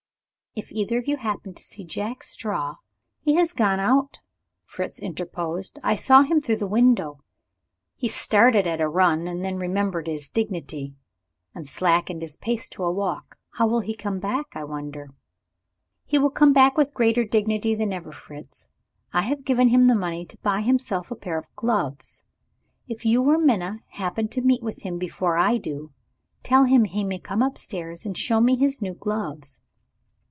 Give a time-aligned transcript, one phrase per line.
[0.53, 2.75] "If either of you happen to see Jack Straw"
[3.23, 4.19] "He has gone out,"
[4.65, 5.79] Fritz interposed.
[5.81, 7.21] "I saw him through the window.
[7.95, 10.93] He started at a run and then remembered his dignity,
[11.55, 13.37] and slackened his pace to a walk.
[13.53, 15.11] How will he come back, I wonder?"
[16.05, 18.67] "He will come back with greater dignity than ever, Fritz.
[19.13, 22.25] I have given him the money to buy himself a pair of gloves.
[22.89, 25.93] If you or Minna happen to meet with him before I do,
[26.43, 29.61] tell him he may come upstairs and show me his new gloves.